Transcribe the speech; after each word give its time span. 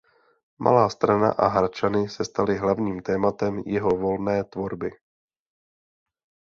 Malá 0.65 0.89
Strana 0.89 1.31
a 1.31 1.47
Hradčany 1.47 2.09
se 2.09 2.25
staly 2.25 2.57
hlavním 2.57 3.01
tématem 3.01 3.59
jeho 3.65 3.89
volné 3.89 4.43
tvorby. 4.43 4.91